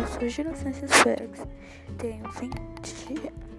[0.00, 1.40] Hello, sou Girassência Félix,
[1.98, 3.49] tenho 20